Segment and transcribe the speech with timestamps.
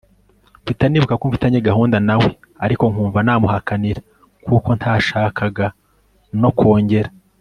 [0.61, 2.29] mpita nibuka ko mfitanye gahunda nawe
[2.65, 4.01] ariko nkumva namuhakanira
[4.45, 5.65] kuko ntashakaga
[6.41, 7.09] no kongera